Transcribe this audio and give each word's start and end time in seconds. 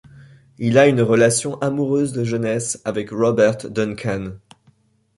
Il 0.57 0.79
a 0.79 0.87
une 0.87 1.03
relation 1.03 1.59
amoureuse 1.59 2.11
de 2.11 2.23
jeunesse 2.23 2.81
avec 2.85 3.11
Robert 3.11 3.69
Duncan. 3.69 4.31